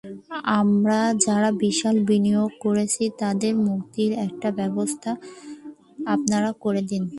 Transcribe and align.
আমরা 0.59 0.99
যারা 1.25 1.49
বিশাল 1.63 1.95
বিনিয়োগ 2.05 2.51
করেছি, 2.59 3.03
তাদের 3.19 3.53
মুক্তির 3.67 4.11
একটা 4.27 4.49
ব্যবস্থা 4.51 5.11
আপনারা 6.05 6.49
করে 6.59 6.81
দিন। 6.81 7.03